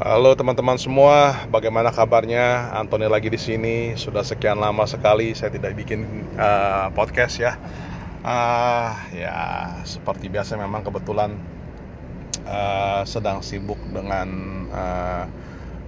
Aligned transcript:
Halo 0.00 0.32
teman-teman 0.32 0.80
semua, 0.80 1.44
bagaimana 1.52 1.92
kabarnya? 1.92 2.72
Antoni 2.72 3.04
lagi 3.04 3.28
di 3.28 3.36
sini. 3.36 3.92
Sudah 4.00 4.24
sekian 4.24 4.56
lama 4.56 4.88
sekali 4.88 5.36
saya 5.36 5.52
tidak 5.52 5.76
bikin 5.76 6.24
uh, 6.40 6.88
podcast 6.96 7.36
ya. 7.36 7.60
Uh, 8.24 8.96
ya 9.12 9.68
seperti 9.84 10.32
biasa 10.32 10.56
memang 10.56 10.88
kebetulan 10.88 11.36
uh, 12.48 13.04
sedang 13.04 13.44
sibuk 13.44 13.76
dengan 13.92 14.28
uh, 14.72 15.28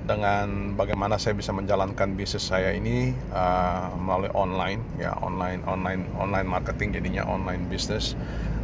dengan 0.05 0.77
bagaimana 0.77 1.17
saya 1.17 1.33
bisa 1.33 1.57
menjalankan 1.57 2.13
bisnis 2.13 2.45
saya 2.45 2.77
ini 2.77 3.17
uh, 3.33 3.97
melalui 3.97 4.29
online 4.37 4.85
ya 5.01 5.17
online 5.25 5.65
online 5.65 6.05
online 6.21 6.45
marketing 6.53 6.93
jadinya 6.93 7.25
online 7.25 7.65
business. 7.73 8.13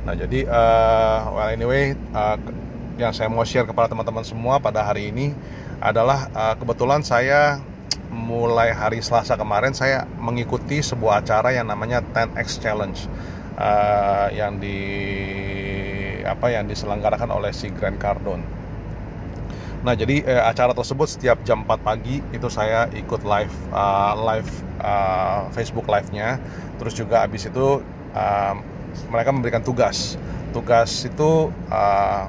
Nah 0.04 0.12
jadi 0.12 0.44
uh, 0.44 1.32
well 1.32 1.48
anyway 1.48 1.96
uh, 2.12 2.36
yang 2.98 3.14
saya 3.14 3.30
mau 3.30 3.46
share 3.46 3.64
kepada 3.64 3.94
teman-teman 3.94 4.26
semua 4.26 4.58
pada 4.58 4.82
hari 4.82 5.14
ini 5.14 5.30
adalah 5.78 6.26
uh, 6.34 6.54
kebetulan 6.58 7.06
saya 7.06 7.62
mulai 8.11 8.75
hari 8.75 8.98
Selasa 8.98 9.39
kemarin 9.39 9.70
saya 9.70 10.02
mengikuti 10.18 10.82
sebuah 10.82 11.22
acara 11.22 11.54
yang 11.54 11.70
namanya 11.70 12.03
10x 12.03 12.58
Challenge 12.58 12.98
uh, 13.54 14.29
yang 14.34 14.58
di 14.58 14.80
apa 16.26 16.50
yang 16.50 16.66
diselenggarakan 16.66 17.30
oleh 17.30 17.54
si 17.54 17.70
Grant 17.70 18.03
Cardone. 18.03 18.42
Nah 19.86 19.94
jadi 19.94 20.26
uh, 20.26 20.50
acara 20.50 20.75
tersebut 20.75 21.06
setiap 21.06 21.39
jam 21.46 21.62
4 21.62 21.78
pagi 21.78 22.18
itu 22.34 22.50
saya 22.50 22.90
ikut 22.90 23.22
live 23.22 23.54
uh, 23.70 24.18
live 24.34 24.50
uh, 24.82 25.46
Facebook 25.54 25.86
live-nya. 25.86 26.42
Terus 26.82 26.98
juga 26.98 27.22
habis 27.22 27.46
itu 27.46 27.78
uh, 28.11 28.54
mereka 29.06 29.30
memberikan 29.30 29.62
tugas. 29.62 30.18
Tugas 30.50 31.06
itu 31.06 31.54
uh, 31.70 32.27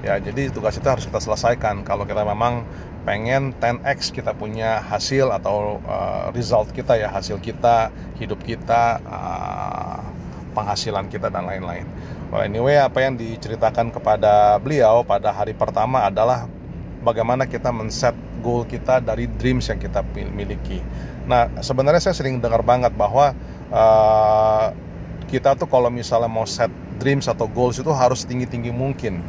ya 0.00 0.16
jadi 0.20 0.48
tugas 0.52 0.76
itu 0.76 0.88
harus 0.88 1.04
kita 1.04 1.20
selesaikan. 1.20 1.84
Kalau 1.84 2.08
kita 2.08 2.24
memang 2.24 2.64
pengen 3.04 3.56
10x 3.56 4.12
kita 4.12 4.36
punya 4.36 4.80
hasil 4.84 5.32
atau 5.32 5.80
uh, 5.88 6.28
result 6.36 6.72
kita 6.76 7.00
ya 7.00 7.08
hasil 7.08 7.40
kita 7.40 7.88
hidup 8.20 8.40
kita 8.44 9.00
uh, 9.08 10.04
penghasilan 10.52 11.08
kita 11.08 11.32
dan 11.32 11.48
lain-lain. 11.48 11.88
Well 12.30 12.44
anyway 12.44 12.78
apa 12.78 13.02
yang 13.02 13.16
diceritakan 13.16 13.90
kepada 13.90 14.60
beliau 14.60 15.02
pada 15.02 15.32
hari 15.32 15.56
pertama 15.56 16.04
adalah 16.06 16.46
bagaimana 17.00 17.48
kita 17.48 17.72
men-set 17.72 18.12
goal 18.44 18.68
kita 18.68 19.00
dari 19.00 19.26
dreams 19.40 19.68
yang 19.72 19.80
kita 19.80 20.04
miliki. 20.14 20.84
Nah 21.24 21.48
sebenarnya 21.64 22.10
saya 22.10 22.16
sering 22.16 22.38
dengar 22.38 22.60
banget 22.60 22.92
bahwa 22.94 23.32
uh, 23.72 24.70
kita 25.30 25.56
tuh 25.56 25.70
kalau 25.70 25.88
misalnya 25.88 26.28
mau 26.28 26.44
set 26.44 26.70
dreams 27.00 27.30
atau 27.30 27.48
goals 27.48 27.80
itu 27.80 27.88
harus 27.94 28.28
tinggi-tinggi 28.28 28.74
mungkin 28.74 29.24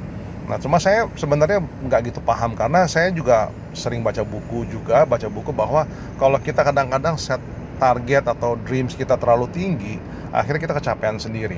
Nah, 0.50 0.58
cuma 0.58 0.82
saya 0.82 1.06
sebenarnya 1.14 1.62
nggak 1.62 2.12
gitu 2.12 2.20
paham 2.24 2.58
karena 2.58 2.90
saya 2.90 3.14
juga 3.14 3.54
sering 3.72 4.02
baca 4.02 4.26
buku 4.26 4.66
juga, 4.68 5.06
baca 5.06 5.30
buku 5.30 5.54
bahwa 5.54 5.86
kalau 6.18 6.38
kita 6.42 6.66
kadang-kadang 6.66 7.16
set 7.16 7.40
target 7.78 8.26
atau 8.30 8.58
dreams 8.62 8.94
kita 8.94 9.18
terlalu 9.18 9.50
tinggi, 9.50 9.96
akhirnya 10.30 10.62
kita 10.62 10.74
kecapean 10.78 11.18
sendiri. 11.18 11.58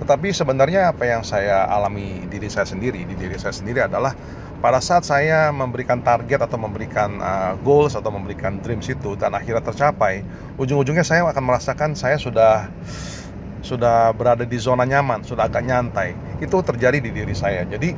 Tetapi 0.00 0.28
sebenarnya 0.32 0.92
apa 0.92 1.08
yang 1.08 1.24
saya 1.24 1.64
alami 1.68 2.28
diri 2.28 2.48
saya 2.52 2.68
sendiri, 2.68 3.04
di 3.08 3.16
diri 3.16 3.36
saya 3.40 3.52
sendiri 3.52 3.84
adalah 3.88 4.12
pada 4.60 4.80
saat 4.80 5.04
saya 5.04 5.52
memberikan 5.52 6.00
target 6.00 6.48
atau 6.48 6.56
memberikan 6.56 7.20
uh, 7.20 7.52
goals 7.60 7.92
atau 7.92 8.08
memberikan 8.08 8.56
dreams 8.60 8.88
itu 8.88 9.16
dan 9.16 9.32
akhirnya 9.36 9.60
tercapai, 9.64 10.24
ujung-ujungnya 10.56 11.04
saya 11.04 11.24
akan 11.28 11.44
merasakan 11.44 11.92
saya 11.92 12.16
sudah 12.16 12.68
sudah 13.60 14.12
berada 14.16 14.46
di 14.46 14.56
zona 14.56 14.86
nyaman, 14.88 15.24
sudah 15.26 15.48
agak 15.48 15.64
nyantai. 15.64 16.25
Itu 16.38 16.60
terjadi 16.60 16.98
di 17.00 17.10
diri 17.12 17.34
saya. 17.36 17.64
Jadi 17.64 17.92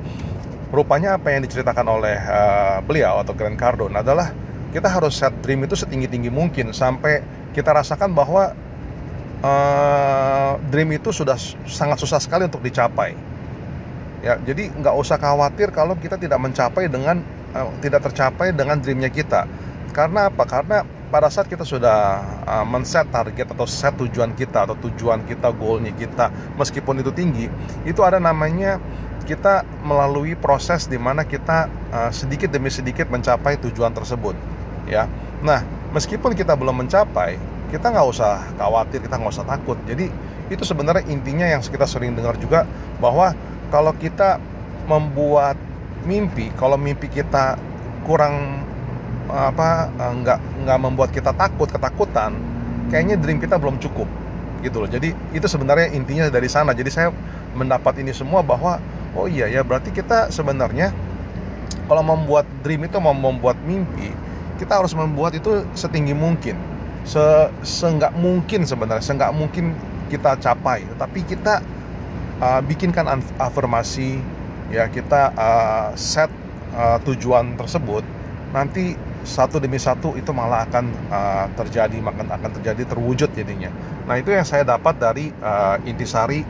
rupanya 0.69 1.17
apa 1.17 1.33
yang 1.33 1.43
diceritakan 1.45 1.87
oleh 1.89 2.17
uh, 2.17 2.79
beliau 2.85 3.25
atau 3.25 3.33
Grant 3.33 3.57
Cardone 3.57 3.97
adalah 3.97 4.31
kita 4.69 4.89
harus 4.89 5.17
set 5.17 5.33
dream 5.41 5.65
itu 5.65 5.73
setinggi-tinggi 5.73 6.29
mungkin 6.29 6.77
sampai 6.77 7.25
kita 7.57 7.73
rasakan 7.73 8.13
bahwa 8.13 8.53
uh, 9.41 10.53
dream 10.69 10.93
itu 10.93 11.09
sudah 11.09 11.41
sangat 11.65 11.97
susah 11.97 12.21
sekali 12.21 12.45
untuk 12.45 12.61
dicapai. 12.61 13.17
Ya, 14.19 14.35
jadi 14.43 14.69
nggak 14.75 14.95
usah 14.99 15.17
khawatir 15.17 15.71
kalau 15.71 15.95
kita 15.97 16.19
tidak 16.19 16.43
mencapai 16.43 16.91
dengan 16.91 17.23
uh, 17.55 17.71
tidak 17.81 18.11
tercapai 18.11 18.53
dengan 18.53 18.77
dreamnya 18.77 19.09
kita. 19.09 19.49
Karena 19.97 20.29
apa? 20.29 20.45
Karena 20.45 20.85
pada 21.09 21.33
saat 21.33 21.49
kita 21.49 21.65
sudah 21.65 22.21
uh, 22.45 22.65
men-set 22.69 23.09
target 23.09 23.49
atau 23.49 23.65
set 23.65 23.97
tujuan 23.97 24.37
kita 24.37 24.69
atau 24.69 24.77
tujuan 24.77 25.25
kita, 25.25 25.49
goalnya 25.57 25.93
kita, 25.97 26.29
meskipun 26.61 27.01
itu 27.01 27.11
tinggi, 27.17 27.47
itu 27.89 28.01
ada 28.05 28.21
namanya 28.21 28.77
kita 29.25 29.65
melalui 29.85 30.37
proses 30.37 30.89
di 30.89 31.01
mana 31.01 31.25
kita 31.25 31.69
uh, 31.93 32.11
sedikit 32.13 32.53
demi 32.53 32.69
sedikit 32.69 33.09
mencapai 33.09 33.57
tujuan 33.61 33.93
tersebut, 33.97 34.37
ya. 34.85 35.09
Nah, 35.41 35.65
meskipun 35.97 36.37
kita 36.37 36.53
belum 36.57 36.85
mencapai, 36.85 37.41
kita 37.73 37.89
nggak 37.89 38.09
usah 38.09 38.45
khawatir, 38.61 39.01
kita 39.05 39.17
nggak 39.17 39.33
usah 39.33 39.49
takut. 39.49 39.77
Jadi 39.89 40.09
itu 40.49 40.65
sebenarnya 40.65 41.05
intinya 41.09 41.45
yang 41.45 41.61
kita 41.61 41.85
sering 41.85 42.17
dengar 42.17 42.37
juga 42.41 42.65
bahwa 43.01 43.33
kalau 43.69 43.93
kita 43.97 44.41
membuat 44.89 45.57
mimpi, 46.09 46.49
kalau 46.57 46.81
mimpi 46.81 47.09
kita 47.13 47.61
kurang 48.09 48.65
apa 49.29 49.93
eh, 49.93 50.13
nggak 50.25 50.39
nggak 50.65 50.79
membuat 50.81 51.11
kita 51.13 51.33
takut 51.37 51.69
ketakutan 51.69 52.35
kayaknya 52.89 53.21
dream 53.21 53.39
kita 53.39 53.61
belum 53.61 53.77
cukup 53.81 54.09
gitu 54.65 54.83
loh. 54.83 54.91
Jadi 54.91 55.15
itu 55.31 55.47
sebenarnya 55.47 55.95
intinya 55.95 56.27
dari 56.27 56.51
sana. 56.51 56.75
Jadi 56.75 56.91
saya 56.91 57.09
mendapat 57.55 58.01
ini 58.03 58.11
semua 58.11 58.43
bahwa 58.43 58.83
oh 59.15 59.31
iya 59.31 59.47
ya 59.47 59.63
berarti 59.63 59.95
kita 59.95 60.33
sebenarnya 60.35 60.91
kalau 61.87 62.05
membuat 62.05 62.45
dream 62.61 62.85
itu 62.85 62.99
mau 63.01 63.17
membuat 63.17 63.57
mimpi 63.65 64.13
kita 64.59 64.83
harus 64.83 64.93
membuat 64.93 65.39
itu 65.39 65.63
setinggi 65.79 66.13
mungkin. 66.13 66.59
Se 67.07 67.49
seenggak 67.63 68.13
mungkin 68.19 68.67
sebenarnya 68.67 69.05
seenggak 69.05 69.31
mungkin 69.33 69.73
kita 70.11 70.35
capai. 70.43 70.83
Tapi 70.99 71.23
kita 71.23 71.63
uh, 72.43 72.61
bikinkan 72.67 73.07
afirmasi 73.39 74.19
ya 74.69 74.91
kita 74.91 75.33
uh, 75.33 75.89
set 75.97 76.29
uh, 76.77 77.01
tujuan 77.07 77.57
tersebut 77.57 78.05
nanti 78.53 78.97
satu 79.27 79.59
demi 79.59 79.79
satu 79.81 80.15
itu 80.15 80.31
malah 80.31 80.67
akan 80.69 80.85
uh, 81.11 81.47
terjadi 81.59 81.99
makan 81.99 82.31
akan 82.31 82.51
terjadi 82.61 82.83
terwujud 82.87 83.31
jadinya. 83.35 83.71
Nah 84.07 84.19
itu 84.19 84.31
yang 84.31 84.47
saya 84.47 84.63
dapat 84.63 84.99
dari 84.99 85.31
uh, 85.43 85.77
intisari 85.87 86.43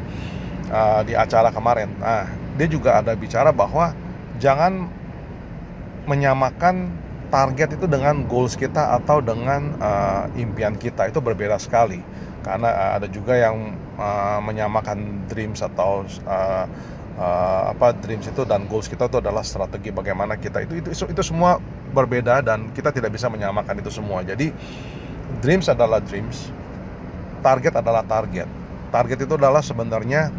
uh, 0.69 1.01
di 1.05 1.17
acara 1.17 1.49
kemarin. 1.53 1.89
Nah 1.99 2.29
dia 2.59 2.69
juga 2.69 2.99
ada 2.99 3.15
bicara 3.15 3.55
bahwa 3.55 3.95
jangan 4.43 4.91
menyamakan 6.09 6.91
target 7.29 7.77
itu 7.77 7.85
dengan 7.85 8.25
goals 8.25 8.57
kita 8.57 8.97
atau 8.97 9.21
dengan 9.21 9.77
uh, 9.79 10.25
impian 10.35 10.75
kita 10.75 11.13
itu 11.13 11.21
berbeda 11.21 11.61
sekali 11.61 12.01
karena 12.41 12.69
uh, 12.73 12.91
ada 12.97 13.07
juga 13.13 13.37
yang 13.37 13.77
uh, 14.01 14.41
menyamakan 14.41 15.29
dreams 15.29 15.61
atau 15.61 16.09
uh, 16.25 16.65
uh, 17.19 17.75
apa 17.75 17.93
dreams 17.99 18.31
itu 18.31 18.47
dan 18.47 18.65
goals 18.71 18.87
kita 18.87 19.11
itu 19.11 19.19
adalah 19.19 19.43
strategi 19.43 19.91
bagaimana 19.91 20.39
kita 20.39 20.65
itu 20.65 20.79
itu 20.79 20.89
itu 20.95 21.23
semua 21.27 21.59
berbeda 21.91 22.41
dan 22.41 22.71
kita 22.73 22.95
tidak 22.95 23.13
bisa 23.13 23.27
menyamakan 23.27 23.83
itu 23.83 23.91
semua. 23.91 24.23
Jadi 24.23 24.55
dreams 25.43 25.67
adalah 25.69 25.99
dreams, 26.01 26.49
target 27.43 27.75
adalah 27.77 28.07
target. 28.07 28.49
Target 28.89 29.19
itu 29.29 29.35
adalah 29.37 29.61
sebenarnya 29.61 30.33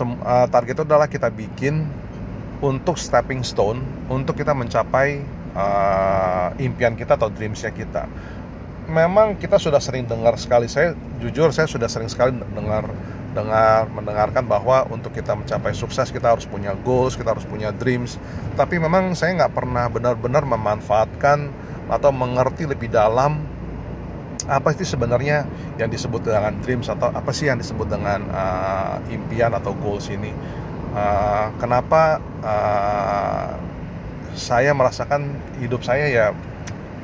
uh, 0.00 0.46
target 0.48 0.80
itu 0.80 0.84
adalah 0.86 1.10
kita 1.10 1.28
bikin 1.28 1.84
untuk 2.62 2.96
stepping 2.96 3.42
stone 3.42 3.82
untuk 4.06 4.38
kita 4.38 4.54
mencapai 4.54 5.20
uh, 5.52 6.54
impian 6.62 6.94
kita 6.94 7.18
atau 7.18 7.28
dreamsnya 7.28 7.74
kita. 7.74 8.06
Memang 8.86 9.38
kita 9.38 9.58
sudah 9.58 9.78
sering 9.78 10.06
dengar 10.06 10.34
sekali. 10.38 10.66
Saya 10.70 10.94
jujur 11.18 11.50
saya 11.54 11.66
sudah 11.66 11.86
sering 11.90 12.10
sekali 12.10 12.34
dengar 12.54 12.86
dengar 13.32 13.88
mendengarkan 13.88 14.44
bahwa 14.44 14.84
untuk 14.92 15.16
kita 15.16 15.32
mencapai 15.32 15.72
sukses 15.72 16.12
kita 16.12 16.36
harus 16.36 16.44
punya 16.44 16.76
goals, 16.84 17.16
kita 17.16 17.32
harus 17.32 17.48
punya 17.48 17.72
dreams. 17.72 18.20
Tapi 18.54 18.76
memang 18.76 19.16
saya 19.16 19.36
nggak 19.42 19.52
pernah 19.56 19.88
benar-benar 19.88 20.44
memanfaatkan 20.44 21.48
atau 21.88 22.10
mengerti 22.12 22.68
lebih 22.68 22.92
dalam 22.92 23.40
apa 24.46 24.74
sih 24.74 24.82
sebenarnya 24.86 25.46
yang 25.78 25.86
disebut 25.86 26.26
dengan 26.26 26.58
dreams 26.60 26.90
atau 26.90 27.08
apa 27.14 27.30
sih 27.30 27.46
yang 27.46 27.62
disebut 27.62 27.86
dengan 27.86 28.26
uh, 28.30 28.96
impian 29.08 29.54
atau 29.54 29.72
goals 29.76 30.10
ini. 30.10 30.30
Uh, 30.92 31.48
kenapa 31.56 32.20
uh, 32.44 33.56
saya 34.36 34.72
merasakan 34.76 35.36
hidup 35.60 35.84
saya 35.84 36.08
ya 36.08 36.26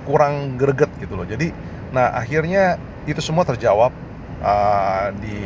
kurang 0.08 0.56
greget 0.56 0.88
gitu 1.00 1.16
loh. 1.16 1.28
Jadi, 1.28 1.52
nah 1.92 2.12
akhirnya 2.16 2.80
itu 3.04 3.20
semua 3.20 3.44
terjawab 3.44 3.92
uh, 4.40 5.08
di 5.20 5.40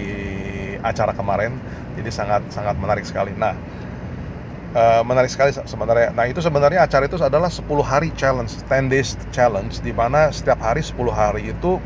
acara 0.82 1.14
kemarin. 1.16 1.56
Jadi 1.98 2.10
sangat 2.10 2.42
sangat 2.50 2.76
menarik 2.78 3.06
sekali. 3.06 3.32
Nah 3.34 3.54
uh, 4.76 5.02
menarik 5.06 5.30
sekali 5.30 5.54
sebenarnya. 5.54 6.12
Nah 6.12 6.26
itu 6.28 6.42
sebenarnya 6.42 6.84
acara 6.84 7.06
itu 7.08 7.16
adalah 7.18 7.48
10 7.48 7.64
hari 7.82 8.10
challenge 8.18 8.52
10 8.68 8.92
days 8.92 9.14
challenge 9.30 9.80
di 9.80 9.94
mana 9.94 10.28
setiap 10.28 10.60
hari 10.60 10.84
10 10.84 10.98
hari 11.10 11.54
itu 11.54 11.78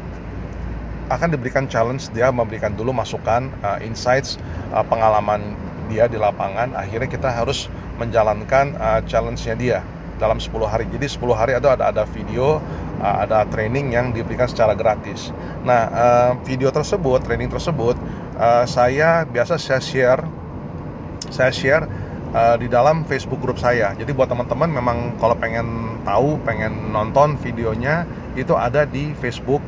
akan 1.07 1.29
diberikan 1.31 1.71
challenge. 1.71 2.11
Dia 2.11 2.35
memberikan 2.35 2.75
dulu 2.75 2.91
masukan 2.91 3.53
uh, 3.63 3.79
insights 3.85 4.41
uh, 4.75 4.83
pengalaman 4.83 5.55
dia 5.87 6.11
di 6.11 6.19
lapangan. 6.19 6.75
Akhirnya 6.75 7.07
kita 7.07 7.31
harus 7.31 7.71
menjalankan 7.97 8.75
uh, 8.77 9.01
challenge-nya 9.07 9.55
dia 9.57 9.81
dalam 10.17 10.41
10 10.41 10.53
hari. 10.67 10.85
Jadi 10.89 11.07
10 11.09 11.37
hari 11.37 11.53
itu 11.57 11.69
ada 11.69 11.93
ada 11.93 12.05
video, 12.09 12.59
uh, 13.01 13.17
ada 13.23 13.45
training 13.49 13.93
yang 13.95 14.13
diberikan 14.13 14.49
secara 14.49 14.73
gratis. 14.73 15.31
Nah, 15.63 15.83
uh, 15.93 16.31
video 16.45 16.73
tersebut, 16.73 17.25
training 17.25 17.53
tersebut, 17.53 17.97
uh, 18.37 18.65
saya 18.65 19.25
biasa 19.29 19.61
saya 19.61 19.81
share, 19.81 20.23
saya 21.29 21.53
share 21.53 21.87
di 22.61 22.69
dalam 22.69 23.09
Facebook 23.09 23.41
grup 23.41 23.57
saya. 23.57 23.97
Jadi 23.97 24.13
buat 24.13 24.29
teman-teman 24.29 24.69
memang 24.69 25.17
kalau 25.17 25.33
pengen 25.41 25.97
tahu, 26.05 26.37
pengen 26.45 26.93
nonton 26.93 27.41
videonya 27.41 28.05
itu 28.37 28.53
ada 28.53 28.85
di 28.85 29.17
Facebook 29.17 29.65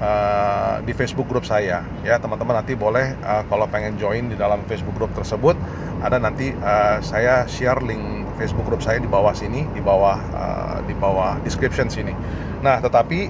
uh, 0.00 0.80
di 0.82 0.92
Facebook 0.96 1.28
grup 1.28 1.44
saya. 1.46 1.84
Ya 2.02 2.16
teman-teman 2.18 2.58
nanti 2.58 2.74
boleh 2.74 3.14
uh, 3.22 3.44
kalau 3.46 3.68
pengen 3.68 4.00
join 4.00 4.32
di 4.32 4.36
dalam 4.36 4.64
Facebook 4.66 4.96
grup 4.96 5.12
tersebut 5.14 5.54
ada 6.00 6.16
nanti 6.16 6.50
uh, 6.56 6.98
saya 7.04 7.44
share 7.44 7.78
link 7.84 8.26
Facebook 8.40 8.64
grup 8.64 8.80
saya 8.80 8.96
di 8.96 9.06
bawah 9.06 9.36
sini 9.36 9.68
di 9.76 9.84
bawah 9.84 10.16
uh, 10.32 10.76
di 10.88 10.96
bawah 10.96 11.36
description 11.44 11.92
sini. 11.92 12.16
Nah 12.64 12.80
tetapi 12.80 13.28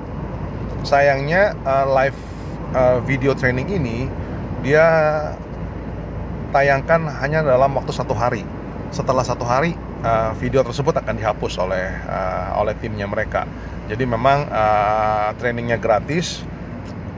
sayangnya 0.86 1.52
uh, 1.66 1.86
live 1.90 2.18
uh, 2.72 2.98
video 3.02 3.34
training 3.34 3.68
ini 3.74 4.06
dia 4.62 4.86
tayangkan 6.54 7.10
hanya 7.20 7.42
dalam 7.42 7.74
waktu 7.74 7.90
satu 7.90 8.14
hari. 8.14 8.46
Setelah 8.90 9.22
satu 9.22 9.46
hari 9.46 9.74
uh, 10.02 10.34
video 10.38 10.66
tersebut 10.66 10.94
akan 10.98 11.14
dihapus 11.18 11.58
oleh 11.62 11.90
uh, 12.06 12.58
oleh 12.58 12.74
timnya 12.78 13.06
mereka. 13.06 13.46
Jadi 13.90 14.06
memang 14.06 14.46
uh, 14.46 15.34
trainingnya 15.38 15.78
gratis 15.78 16.46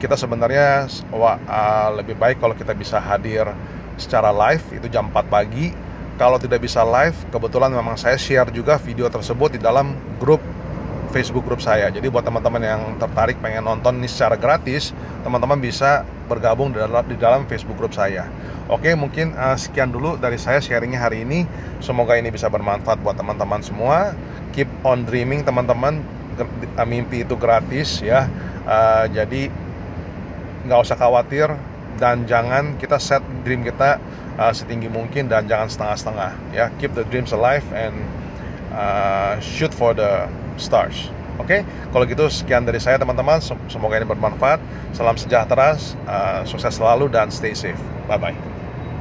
kita 0.03 0.19
sebenarnya 0.19 0.91
uh, 1.15 1.89
lebih 1.95 2.19
baik 2.19 2.43
kalau 2.43 2.51
kita 2.51 2.75
bisa 2.75 2.99
hadir 2.99 3.47
secara 3.95 4.35
live 4.35 4.75
itu 4.75 4.91
jam 4.91 5.07
4 5.07 5.31
pagi. 5.31 5.71
Kalau 6.19 6.35
tidak 6.37 6.61
bisa 6.61 6.83
live, 6.83 7.15
kebetulan 7.31 7.71
memang 7.71 7.95
saya 7.95 8.19
share 8.19 8.51
juga 8.51 8.75
video 8.77 9.07
tersebut 9.09 9.57
di 9.57 9.59
dalam 9.63 9.95
grup 10.19 10.43
Facebook 11.09 11.47
grup 11.47 11.63
saya. 11.63 11.87
Jadi 11.89 12.05
buat 12.11 12.21
teman-teman 12.21 12.61
yang 12.61 12.81
tertarik 12.99 13.39
pengen 13.39 13.65
nonton 13.65 13.97
ini 13.97 14.05
secara 14.11 14.35
gratis, 14.37 14.91
teman-teman 15.25 15.57
bisa 15.57 16.05
bergabung 16.27 16.69
di 16.75 16.83
dalam, 16.83 17.05
di 17.07 17.17
dalam 17.17 17.41
Facebook 17.49 17.79
grup 17.79 17.95
saya. 17.95 18.27
Oke, 18.69 18.93
mungkin 18.93 19.33
uh, 19.33 19.57
sekian 19.57 19.89
dulu 19.89 20.19
dari 20.19 20.37
saya 20.37 20.61
sharingnya 20.61 21.01
hari 21.01 21.25
ini. 21.25 21.49
Semoga 21.81 22.13
ini 22.19 22.29
bisa 22.29 22.45
bermanfaat 22.49 23.01
buat 23.01 23.15
teman-teman 23.17 23.61
semua. 23.65 24.13
Keep 24.51 24.69
on 24.83 25.07
dreaming 25.07 25.41
teman-teman. 25.47 26.03
Mimpi 26.81 27.21
itu 27.21 27.37
gratis 27.37 28.01
ya. 28.01 28.25
Uh, 28.65 29.05
jadi 29.13 29.53
nggak 30.63 30.79
usah 30.79 30.97
khawatir 30.97 31.51
dan 31.99 32.25
jangan 32.25 32.75
kita 32.81 32.97
set 32.97 33.21
dream 33.45 33.61
kita 33.61 34.01
uh, 34.39 34.49
setinggi 34.49 34.89
mungkin 34.89 35.29
dan 35.29 35.45
jangan 35.45 35.69
setengah-setengah 35.69 36.31
ya. 36.55 36.65
Keep 36.81 36.97
the 36.97 37.05
dreams 37.07 37.31
alive 37.35 37.65
and 37.75 37.95
uh, 38.73 39.37
shoot 39.39 39.71
for 39.71 39.93
the 39.93 40.25
stars 40.57 41.11
oke? 41.37 41.49
Okay? 41.49 41.61
kalau 41.93 42.05
gitu 42.09 42.25
sekian 42.29 42.65
dari 42.65 42.81
saya 42.81 42.97
teman-teman. 42.97 43.39
Semoga 43.69 43.99
ini 43.99 44.07
bermanfaat. 44.07 44.59
Salam 44.95 45.17
sejahtera 45.17 45.77
uh, 46.07 46.41
sukses 46.47 46.73
selalu 46.77 47.09
dan 47.09 47.29
stay 47.29 47.53
safe. 47.53 47.79
Bye 48.09 48.19
bye 48.19 48.52